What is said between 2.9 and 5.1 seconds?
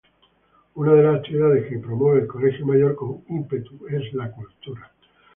con ímpetu es la cultura.